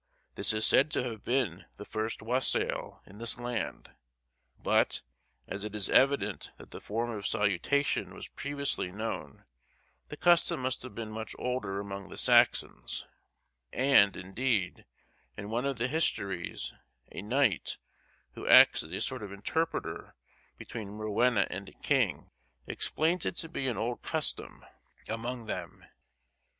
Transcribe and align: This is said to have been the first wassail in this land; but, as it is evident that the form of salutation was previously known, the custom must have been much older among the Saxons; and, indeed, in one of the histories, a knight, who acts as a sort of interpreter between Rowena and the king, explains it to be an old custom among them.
This 0.33 0.51
is 0.51 0.65
said 0.65 0.89
to 0.93 1.03
have 1.03 1.21
been 1.21 1.65
the 1.77 1.85
first 1.85 2.23
wassail 2.23 3.03
in 3.05 3.19
this 3.19 3.37
land; 3.37 3.91
but, 4.57 5.03
as 5.47 5.63
it 5.63 5.75
is 5.75 5.89
evident 5.91 6.49
that 6.57 6.71
the 6.71 6.81
form 6.81 7.11
of 7.11 7.27
salutation 7.27 8.15
was 8.15 8.27
previously 8.29 8.91
known, 8.91 9.45
the 10.09 10.17
custom 10.17 10.61
must 10.61 10.81
have 10.81 10.95
been 10.95 11.11
much 11.11 11.35
older 11.37 11.79
among 11.79 12.09
the 12.09 12.17
Saxons; 12.17 13.05
and, 13.71 14.17
indeed, 14.17 14.87
in 15.37 15.51
one 15.51 15.65
of 15.67 15.75
the 15.75 15.87
histories, 15.87 16.73
a 17.11 17.21
knight, 17.21 17.77
who 18.33 18.47
acts 18.47 18.81
as 18.81 18.91
a 18.93 19.01
sort 19.01 19.21
of 19.21 19.31
interpreter 19.31 20.15
between 20.57 20.97
Rowena 20.97 21.45
and 21.51 21.67
the 21.67 21.73
king, 21.73 22.31
explains 22.65 23.23
it 23.23 23.35
to 23.35 23.47
be 23.49 23.67
an 23.67 23.77
old 23.77 24.01
custom 24.01 24.65
among 25.07 25.45
them. 25.45 25.85